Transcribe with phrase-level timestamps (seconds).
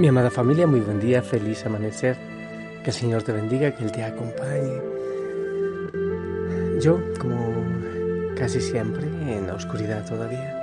[0.00, 2.16] Mi amada familia, muy buen día, feliz amanecer.
[2.82, 4.80] Que el Señor te bendiga, que Él te acompañe.
[6.80, 7.52] Yo, como
[8.34, 10.56] casi siempre, en la oscuridad todavía,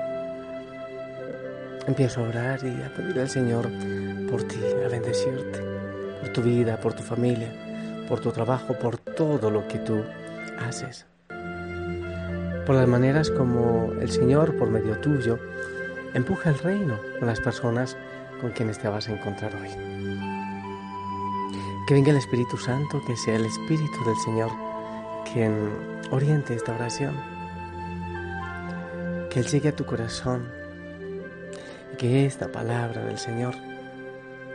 [1.86, 3.70] empiezo a orar y a pedir al Señor
[4.28, 5.62] por ti, a bendecirte,
[6.20, 7.54] por tu vida, por tu familia,
[8.10, 10.02] por tu trabajo, por todo lo que tú
[10.68, 11.06] haces.
[12.66, 15.38] Por las maneras como el Señor, por medio tuyo,
[16.16, 17.96] empuja el reino con las personas
[18.42, 19.70] con quienes te vas a encontrar hoy.
[21.88, 24.52] Que venga el Espíritu Santo, que sea el Espíritu del Señor
[25.32, 25.70] quien
[26.12, 27.16] oriente esta oración.
[29.30, 30.48] Que Él llegue a tu corazón
[31.94, 33.56] y que esta palabra del Señor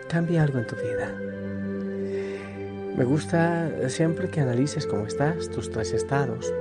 [0.09, 1.15] cambie algo en tu vida.
[2.97, 6.53] Me gusta siempre que analices cómo estás, tus tres estados.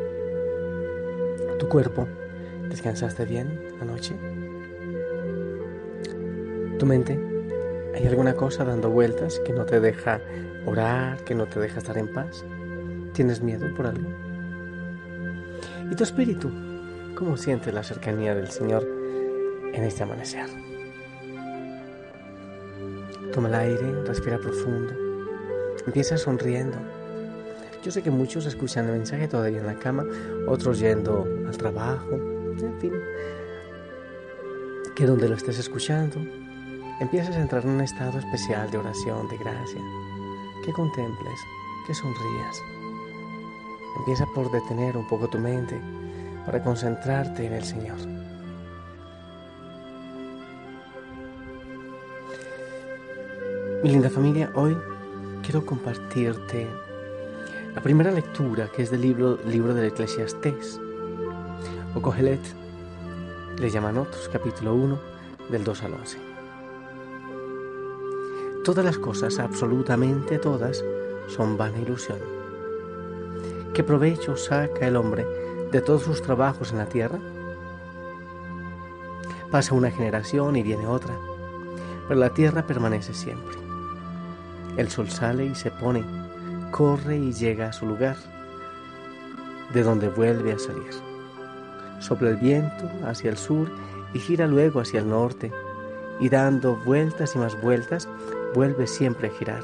[1.60, 2.08] Tu cuerpo,
[2.70, 4.16] ¿descansaste bien anoche?
[6.82, 7.16] Tu mente,
[7.94, 10.20] ¿hay alguna cosa dando vueltas que no te deja
[10.66, 12.44] orar, que no te deja estar en paz?
[13.14, 14.10] ¿Tienes miedo por algo?
[15.92, 16.50] ¿Y tu espíritu?
[17.14, 18.84] ¿Cómo sientes la cercanía del Señor
[19.74, 20.48] en este amanecer?
[23.32, 24.92] Toma el aire, respira profundo,
[25.86, 26.80] empieza sonriendo.
[27.84, 30.04] Yo sé que muchos escuchan el mensaje todavía en la cama,
[30.48, 32.16] otros yendo al trabajo,
[32.60, 32.94] en fin.
[34.96, 36.18] Que donde lo estés escuchando,
[37.02, 39.82] empieces a entrar en un estado especial de oración, de gracia,
[40.64, 41.40] que contemples,
[41.88, 42.62] que sonrías.
[43.98, 45.82] Empieza por detener un poco tu mente
[46.46, 47.98] para concentrarte en el Señor.
[53.84, 54.78] Mi linda familia, hoy
[55.42, 56.68] quiero compartirte
[57.74, 60.80] la primera lectura que es del libro, libro del Eclesiastés,
[61.96, 62.42] o Cogelet,
[63.58, 65.00] le llaman otros, capítulo 1,
[65.50, 66.31] del 2 al 11.
[68.64, 70.84] Todas las cosas, absolutamente todas,
[71.28, 72.20] son vana ilusión.
[73.74, 75.26] ¿Qué provecho saca el hombre
[75.72, 77.18] de todos sus trabajos en la tierra?
[79.50, 81.16] Pasa una generación y viene otra,
[82.08, 83.58] pero la tierra permanece siempre.
[84.78, 86.04] El sol sale y se pone,
[86.70, 88.18] corre y llega a su lugar,
[89.74, 90.92] de donde vuelve a salir.
[92.00, 93.72] Sopla el viento hacia el sur
[94.14, 95.52] y gira luego hacia el norte,
[96.20, 98.08] y dando vueltas y más vueltas,
[98.54, 99.64] vuelve siempre a girar.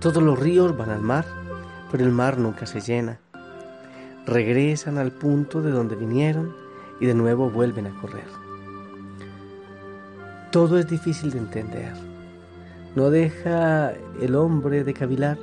[0.00, 1.24] Todos los ríos van al mar,
[1.90, 3.18] pero el mar nunca se llena.
[4.26, 6.54] Regresan al punto de donde vinieron
[7.00, 8.28] y de nuevo vuelven a correr.
[10.52, 11.92] Todo es difícil de entender.
[12.94, 15.38] No deja el hombre de cavilar.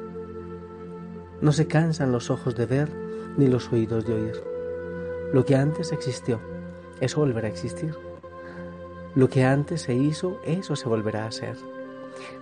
[1.41, 2.90] No se cansan los ojos de ver
[3.38, 4.44] ni los oídos de oír.
[5.34, 6.40] Lo que antes existió,
[7.01, 7.94] eso volverá a existir.
[9.15, 11.55] Lo que antes se hizo, eso se volverá a hacer.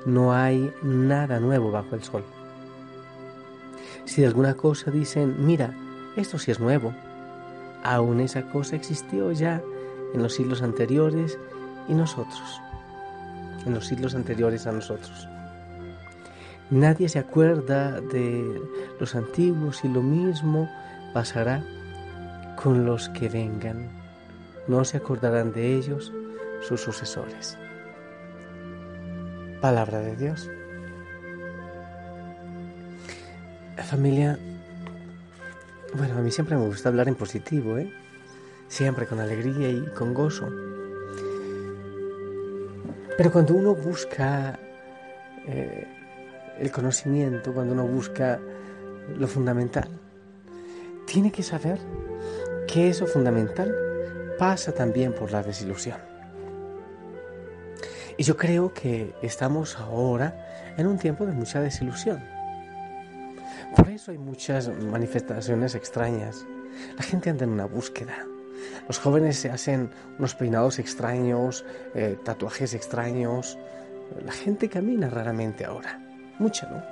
[0.06, 2.24] No hay nada nuevo bajo el sol.
[4.06, 5.76] Si de alguna cosa dicen, mira,
[6.16, 6.94] esto sí es nuevo,
[7.84, 9.62] aún esa cosa existió ya
[10.14, 11.38] en los siglos anteriores
[11.88, 12.62] y nosotros,
[13.66, 15.28] en los siglos anteriores a nosotros.
[16.72, 18.62] Nadie se acuerda de
[19.00, 20.70] los antiguos y lo mismo
[21.14, 21.64] pasará
[22.56, 23.90] con los que vengan.
[24.68, 26.12] No se acordarán de ellos
[26.68, 27.58] sus sucesores.
[29.62, 30.50] Palabra de Dios.
[33.78, 34.40] Familia,
[35.96, 37.94] bueno, a mí siempre me gusta hablar en positivo, ¿eh?
[38.68, 40.50] Siempre con alegría y con gozo.
[43.16, 44.58] Pero cuando uno busca
[45.46, 45.88] eh,
[46.60, 48.40] el conocimiento, cuando uno busca
[49.16, 49.90] lo fundamental,
[51.06, 51.80] tiene que saber
[52.68, 53.76] que eso fundamental
[54.40, 56.13] pasa también por la desilusión.
[58.18, 62.24] Y yo creo que estamos ahora en un tiempo de mucha desilusión.
[63.76, 66.46] Por eso hay muchas manifestaciones extrañas.
[66.96, 68.26] La gente anda en una búsqueda.
[68.88, 71.66] Los jóvenes se hacen unos peinados extraños,
[71.96, 73.58] eh, tatuajes extraños.
[74.24, 76.00] La gente camina raramente ahora.
[76.40, 76.84] Mucha, ¿no?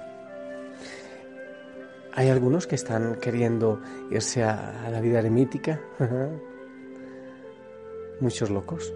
[2.14, 5.80] Hay algunos que están queriendo irse a, a la vida eremítica.
[8.20, 8.94] Muchos locos.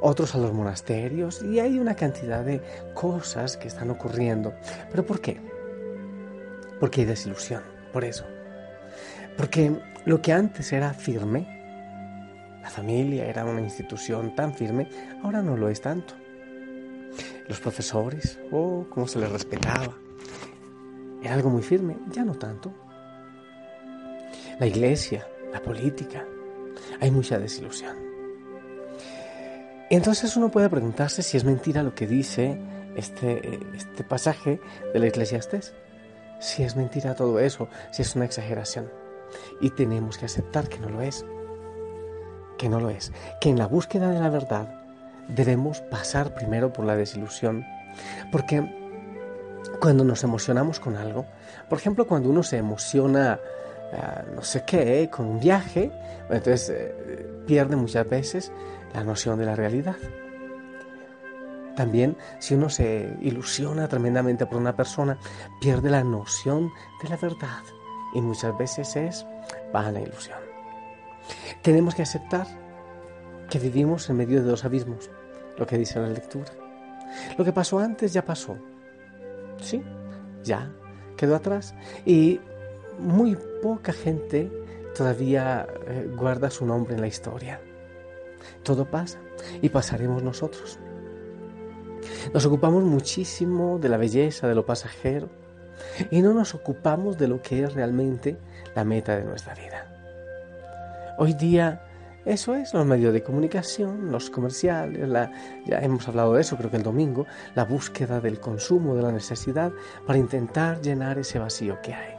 [0.00, 2.60] Otros a los monasterios y hay una cantidad de
[2.94, 4.54] cosas que están ocurriendo.
[4.90, 5.40] ¿Pero por qué?
[6.80, 7.62] Porque hay desilusión,
[7.92, 8.24] por eso.
[9.36, 9.72] Porque
[10.04, 11.46] lo que antes era firme,
[12.62, 14.88] la familia era una institución tan firme,
[15.22, 16.14] ahora no lo es tanto.
[17.48, 19.94] Los profesores, oh, cómo se les respetaba.
[21.22, 22.72] Era algo muy firme, ya no tanto.
[24.58, 26.24] La iglesia, la política,
[27.00, 28.13] hay mucha desilusión.
[29.90, 32.58] Entonces uno puede preguntarse si es mentira lo que dice
[32.96, 34.60] este, este pasaje
[34.92, 35.74] de la Eclesiastés.
[36.40, 38.90] Si es mentira todo eso, si es una exageración.
[39.60, 41.24] Y tenemos que aceptar que no lo es.
[42.58, 43.12] Que no lo es.
[43.40, 44.80] Que en la búsqueda de la verdad
[45.28, 47.64] debemos pasar primero por la desilusión.
[48.32, 48.62] Porque
[49.80, 51.26] cuando nos emocionamos con algo,
[51.68, 53.38] por ejemplo, cuando uno se emociona,
[53.92, 53.98] eh,
[54.34, 55.90] no sé qué, con un viaje,
[56.28, 58.52] entonces eh, pierde muchas veces
[58.94, 59.96] la noción de la realidad.
[61.76, 65.18] También si uno se ilusiona tremendamente por una persona,
[65.60, 66.70] pierde la noción
[67.02, 67.62] de la verdad
[68.14, 69.26] y muchas veces es
[69.72, 70.38] vana ilusión.
[71.62, 72.46] Tenemos que aceptar
[73.50, 75.10] que vivimos en medio de dos abismos,
[75.58, 76.52] lo que dice la lectura.
[77.36, 78.56] Lo que pasó antes ya pasó.
[79.60, 79.82] Sí,
[80.42, 80.70] ya
[81.16, 81.74] quedó atrás
[82.04, 82.40] y
[82.98, 84.50] muy poca gente
[84.96, 87.60] todavía eh, guarda su nombre en la historia.
[88.62, 89.18] Todo pasa
[89.62, 90.78] y pasaremos nosotros.
[92.32, 95.28] Nos ocupamos muchísimo de la belleza, de lo pasajero,
[96.10, 98.36] y no nos ocupamos de lo que es realmente
[98.74, 99.90] la meta de nuestra vida.
[101.18, 101.80] Hoy día
[102.24, 105.10] eso es los medios de comunicación, los comerciales,
[105.66, 109.12] ya hemos hablado de eso creo que el domingo, la búsqueda del consumo, de la
[109.12, 109.72] necesidad
[110.06, 112.14] para intentar llenar ese vacío que hay.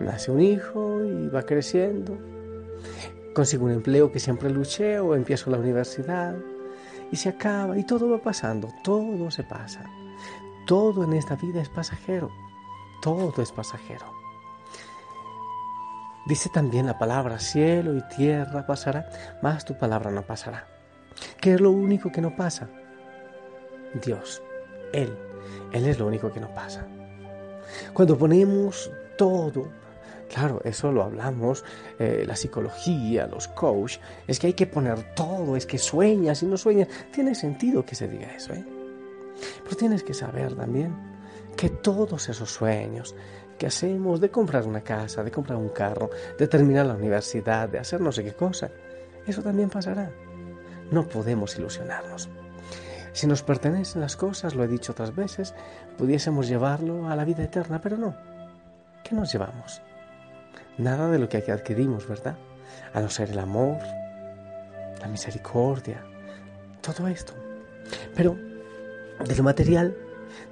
[0.00, 2.18] Nace un hijo y va creciendo,
[3.34, 6.34] consigo un empleo que siempre luché o empiezo la universidad
[7.10, 9.84] y se acaba y todo va pasando, todo se pasa.
[10.66, 12.30] Todo en esta vida es pasajero,
[13.00, 14.18] todo es pasajero.
[16.26, 19.08] Dice también la palabra, cielo y tierra pasará,
[19.42, 20.66] mas tu palabra no pasará.
[21.40, 22.68] ¿Qué es lo único que no pasa?
[24.04, 24.42] Dios,
[24.92, 25.16] Él,
[25.72, 26.86] Él es lo único que no pasa.
[27.94, 29.68] Cuando ponemos todo,
[30.28, 31.64] claro, eso lo hablamos,
[31.98, 36.46] eh, la psicología, los coach, es que hay que poner todo, es que sueñas y
[36.46, 36.88] no sueñas.
[37.12, 38.64] Tiene sentido que se diga eso, ¿eh?
[39.64, 40.94] Pero tienes que saber también
[41.56, 43.14] que todos esos sueños
[43.58, 47.78] que hacemos de comprar una casa, de comprar un carro, de terminar la universidad, de
[47.78, 48.70] hacer no sé qué cosa,
[49.26, 50.10] eso también pasará.
[50.90, 52.28] No podemos ilusionarnos.
[53.12, 55.54] Si nos pertenecen las cosas, lo he dicho otras veces,
[55.96, 58.14] pudiésemos llevarlo a la vida eterna, pero no.
[59.02, 59.82] ¿Qué nos llevamos?
[60.78, 62.36] Nada de lo que adquirimos, ¿verdad?
[62.94, 63.78] A no ser el amor,
[65.00, 66.04] la misericordia,
[66.80, 67.34] todo esto.
[68.14, 68.36] Pero
[69.24, 69.96] de lo material,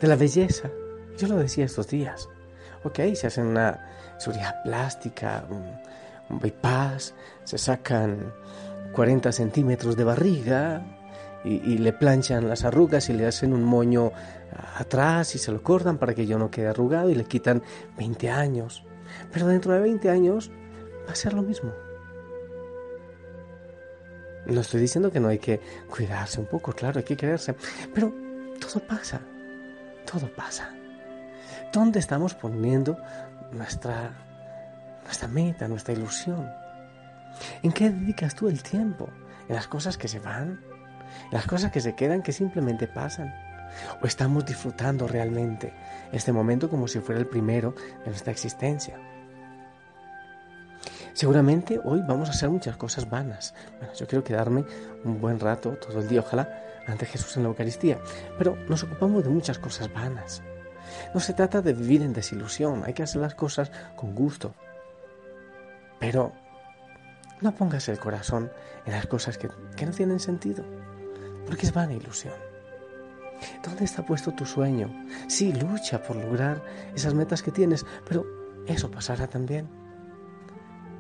[0.00, 0.70] de la belleza.
[1.16, 2.28] Yo lo decía estos días.
[2.84, 3.80] Ok, se hacen una
[4.18, 7.14] cirugía plástica, un, bypass,
[7.44, 8.32] se sacan
[8.92, 10.82] 40 centímetros de barriga
[11.44, 14.10] y, le planchan las arrugas y le hacen un moño
[14.76, 17.62] atrás y se lo cortan para que yo no quede arrugado y le quitan
[17.96, 18.82] 20 años.
[19.32, 20.50] Pero dentro de 20 años
[21.06, 21.72] va a ser lo mismo.
[24.46, 25.60] No estoy diciendo que no hay que
[25.90, 27.56] cuidarse un poco, claro, hay que quererse,
[27.92, 28.12] pero
[28.60, 29.20] todo pasa,
[30.10, 30.72] todo pasa.
[31.72, 32.96] ¿Dónde estamos poniendo
[33.50, 34.12] nuestra,
[35.04, 36.48] nuestra meta, nuestra ilusión?
[37.62, 39.08] ¿En qué dedicas tú el tiempo?
[39.48, 40.60] ¿En las cosas que se van?
[41.24, 43.34] ¿En las cosas que se quedan, que simplemente pasan?
[44.02, 45.72] ¿O estamos disfrutando realmente
[46.12, 48.98] este momento como si fuera el primero de nuestra existencia?
[51.16, 53.54] Seguramente hoy vamos a hacer muchas cosas vanas.
[53.78, 54.66] Bueno, yo quiero quedarme
[55.02, 57.98] un buen rato, todo el día, ojalá, ante Jesús en la Eucaristía.
[58.36, 60.42] Pero nos ocupamos de muchas cosas vanas.
[61.14, 64.54] No se trata de vivir en desilusión, hay que hacer las cosas con gusto.
[65.98, 66.32] Pero
[67.40, 68.52] no pongas el corazón
[68.84, 70.64] en las cosas que, que no tienen sentido,
[71.46, 72.34] porque es vana ilusión.
[73.62, 74.90] ¿Dónde está puesto tu sueño?
[75.28, 76.62] Sí, lucha por lograr
[76.94, 78.24] esas metas que tienes, pero
[78.66, 79.68] eso pasará también.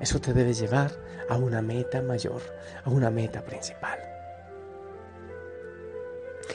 [0.00, 0.92] Eso te debe llevar
[1.28, 2.42] a una meta mayor,
[2.84, 3.98] a una meta principal.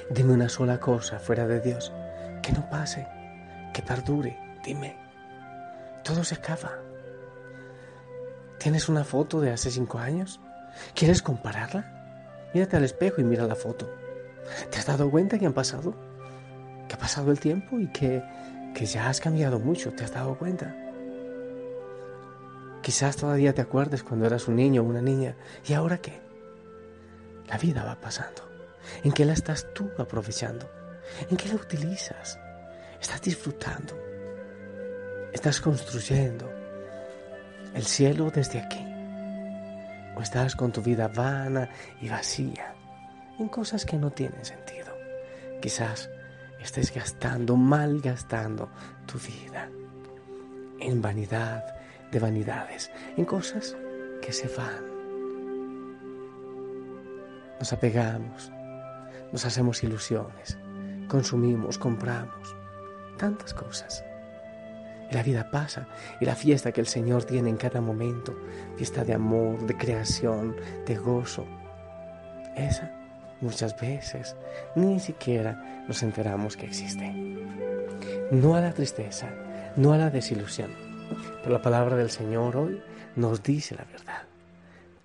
[0.09, 1.91] Dime una sola cosa fuera de Dios
[2.41, 3.07] que no pase,
[3.73, 4.37] que perdure.
[4.63, 4.97] Dime.
[6.03, 6.79] Todo se acaba.
[8.57, 10.39] ¿Tienes una foto de hace cinco años?
[10.93, 12.49] ¿Quieres compararla?
[12.53, 13.89] Mírate al espejo y mira la foto.
[14.69, 15.93] ¿Te has dado cuenta que han pasado?
[16.87, 18.23] Que ha pasado el tiempo y que,
[18.73, 19.91] que ya has cambiado mucho.
[19.91, 20.75] ¿Te has dado cuenta?
[22.81, 25.35] Quizás todavía te acuerdes cuando eras un niño o una niña.
[25.67, 26.19] ¿Y ahora qué?
[27.47, 28.49] La vida va pasando.
[29.03, 30.69] ¿En qué la estás tú aprovechando?
[31.29, 32.39] ¿En qué la utilizas?
[32.99, 33.97] ¿Estás disfrutando?
[35.33, 36.51] ¿Estás construyendo
[37.73, 38.85] el cielo desde aquí?
[40.15, 41.69] ¿O estás con tu vida vana
[42.01, 42.70] y vacía
[43.41, 44.93] en cosas que no tienen sentido?
[45.61, 46.09] Quizás
[46.59, 48.69] estés gastando, malgastando
[49.05, 49.69] tu vida
[50.79, 51.63] en vanidad
[52.11, 53.75] de vanidades, en cosas
[54.21, 54.91] que se van.
[57.59, 58.51] Nos apegamos,
[59.31, 60.57] nos hacemos ilusiones,
[61.07, 62.55] consumimos, compramos,
[63.17, 64.03] tantas cosas.
[65.09, 65.87] Y la vida pasa
[66.19, 68.35] y la fiesta que el Señor tiene en cada momento,
[68.77, 70.55] fiesta de amor, de creación,
[70.85, 71.45] de gozo,
[72.55, 73.00] esa
[73.41, 74.35] muchas veces
[74.75, 77.11] ni siquiera nos enteramos que existe.
[78.31, 79.29] No a la tristeza,
[79.75, 80.71] no a la desilusión,
[81.41, 82.81] pero la palabra del Señor hoy
[83.15, 84.23] nos dice la verdad.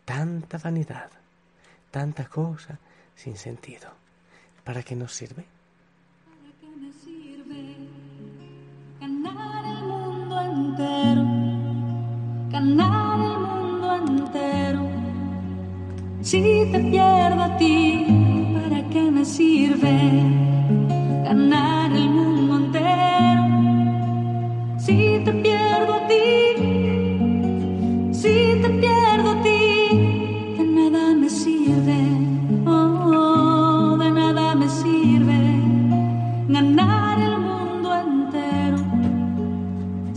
[0.04, 1.10] Tanta vanidad,
[1.90, 2.78] tanta cosa
[3.14, 3.88] sin sentido.
[4.62, 5.44] ¿Para qué nos sirve?
[6.24, 7.76] ¿Para qué me sirve
[9.00, 11.24] ganar el mundo entero?
[12.50, 14.88] Ganar el mundo entero.
[16.20, 18.15] Si te pierdo a ti, ¿para
[18.96, 19.94] qué me sirve
[21.24, 23.44] ganar el mundo entero?
[24.84, 26.28] Si te pierdo a ti,
[28.20, 29.62] si te pierdo a ti,
[30.56, 32.00] de nada me sirve,
[32.74, 35.40] oh, de nada me sirve
[36.56, 38.78] ganar el mundo entero.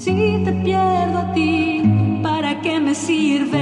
[0.03, 1.51] Si te pierdo a ti,
[2.23, 3.58] ¿para qué me sirve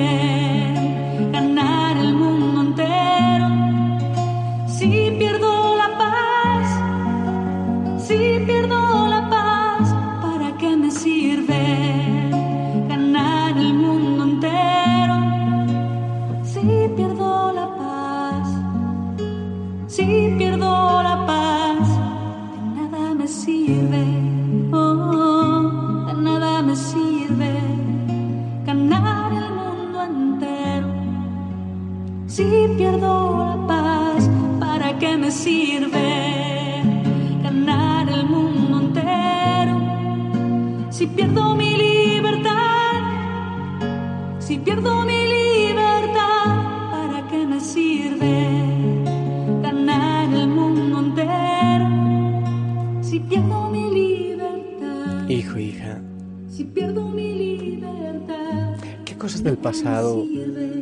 [53.57, 56.01] pierdo mi libertad, Hijo, hija,
[56.49, 60.25] si pierdo mi libertad, ¿qué cosas del pasado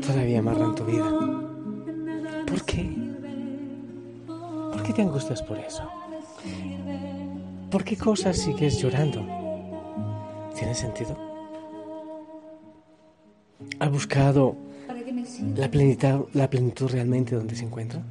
[0.05, 1.09] todavía amarran tu vida?
[2.47, 2.89] ¿Por qué?
[4.27, 5.83] ¿Por qué te angustias por eso?
[7.71, 9.25] ¿Por qué cosas sigues llorando?
[10.57, 11.17] ¿Tiene sentido?
[13.79, 14.55] ¿Has buscado
[15.55, 18.01] la plenitud, la plenitud realmente donde se encuentra?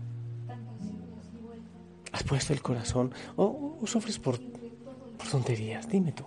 [2.14, 5.88] ¿Has puesto el corazón o, o sufres por, por tonterías?
[5.88, 6.22] Dime tú.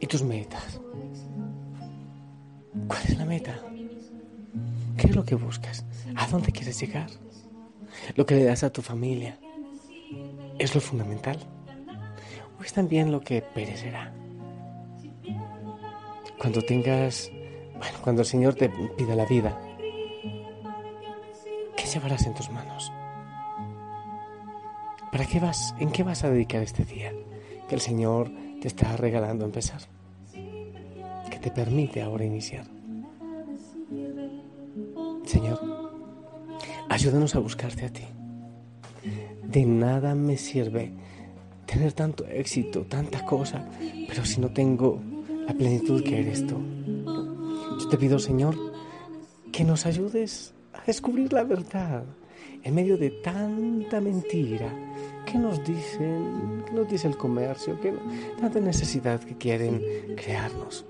[0.00, 0.80] ¿Y tus metas?
[2.88, 3.60] ¿Cuál es la meta?
[4.96, 5.84] ¿Qué es lo que buscas?
[6.16, 7.10] ¿A dónde quieres llegar?
[8.16, 9.38] ¿Lo que le das a tu familia
[10.58, 11.38] es lo fundamental?
[12.58, 14.14] ¿O es también lo que perecerá?
[16.38, 17.30] Cuando tengas,
[17.76, 19.60] bueno, cuando el Señor te pida la vida,
[21.76, 22.90] ¿qué llevarás en tus manos?
[25.12, 25.74] ¿Para qué vas?
[25.80, 27.12] ¿En qué vas a dedicar este día
[27.68, 29.80] que el Señor te está regalando empezar?
[30.32, 32.66] Que te permite ahora iniciar.
[35.24, 35.60] Señor,
[36.88, 38.04] ayúdanos a buscarte a ti.
[39.42, 40.92] De nada me sirve
[41.66, 43.68] tener tanto éxito, tanta cosa,
[44.08, 45.00] pero si no tengo
[45.46, 46.56] la plenitud que eres tú.
[47.80, 48.56] Yo te pido, Señor,
[49.50, 52.04] que nos ayudes a descubrir la verdad
[52.62, 54.72] en medio de tanta mentira
[55.24, 57.92] que nos dicen, que nos dice el comercio, que
[58.38, 59.82] tanta necesidad que quieren
[60.16, 60.84] crearnos.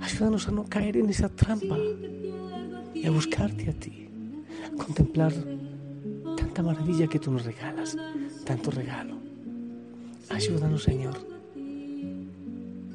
[0.00, 1.76] Ayúdanos a no caer en esa trampa
[2.94, 4.08] y a buscarte a ti,
[4.66, 5.32] a contemplar
[6.36, 7.96] tanta maravilla que tú nos regalas,
[8.44, 9.16] tanto regalo.
[10.28, 11.16] Ayúdanos, Señor,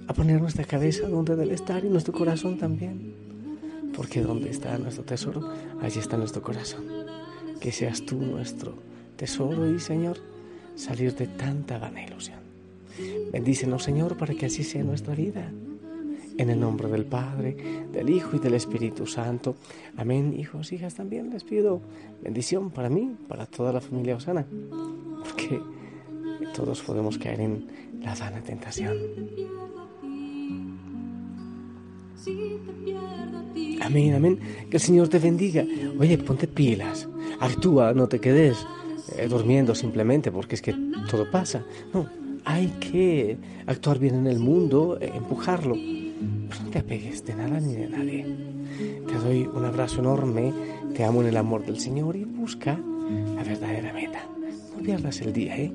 [0.07, 3.13] a poner nuestra cabeza donde debe estar y nuestro corazón también,
[3.95, 6.85] porque donde está nuestro tesoro, allí está nuestro corazón.
[7.59, 8.73] Que seas tú nuestro
[9.15, 10.17] tesoro y, Señor,
[10.75, 12.39] salir de tanta vana ilusión.
[13.31, 15.51] Bendícenos, Señor, para que así sea nuestra vida.
[16.37, 17.55] En el nombre del Padre,
[17.93, 19.55] del Hijo y del Espíritu Santo.
[19.95, 20.33] Amén.
[20.37, 21.81] Hijos, hijas, también les pido
[22.21, 24.45] bendición para mí, para toda la familia Osana,
[25.23, 25.61] porque
[26.53, 27.67] todos podemos caer en
[28.01, 28.97] la vana tentación.
[32.25, 33.14] si te.
[33.85, 34.39] Amén, amén.
[34.69, 35.63] Que el Señor te bendiga.
[35.99, 37.07] Oye, ponte pilas.
[37.39, 38.65] Actúa, no te quedes
[39.15, 40.73] eh, durmiendo simplemente porque es que
[41.09, 41.63] todo pasa.
[41.93, 42.09] No,
[42.43, 43.37] hay que
[43.67, 45.75] actuar bien en el mundo, eh, empujarlo.
[45.75, 48.25] Pero no te apegues de nada ni de nadie.
[49.07, 50.51] Te doy un abrazo enorme,
[50.95, 52.79] te amo en el amor del Señor y busca
[53.35, 54.27] la verdadera meta.
[54.75, 55.71] No pierdas el día, ¿eh?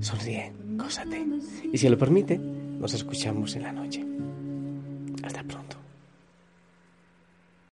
[0.00, 1.26] Sonríe, gózate.
[1.72, 4.04] Y si lo permite, nos escuchamos en la noche.
[5.22, 5.79] Hasta pronto.